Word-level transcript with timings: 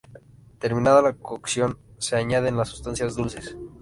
Terminada 0.59 1.03
la 1.03 1.13
cocción 1.15 1.77
se 1.99 2.15
añaden 2.15 2.57
las 2.57 2.69
sustancias 2.69 3.15
dulces. 3.15 3.55